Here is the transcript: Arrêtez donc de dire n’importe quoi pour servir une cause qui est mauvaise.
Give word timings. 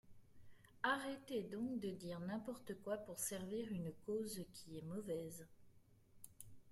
Arrêtez 0.81 1.43
donc 1.43 1.79
de 1.79 1.91
dire 1.91 2.19
n’importe 2.21 2.73
quoi 2.83 2.97
pour 2.97 3.19
servir 3.19 3.67
une 3.71 3.91
cause 4.07 4.43
qui 4.51 4.79
est 4.79 4.85
mauvaise. 4.87 5.45